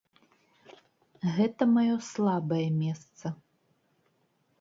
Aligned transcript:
Гэта 1.35 1.63
маё 1.75 1.97
слабае 2.07 2.65
месца. 2.81 3.25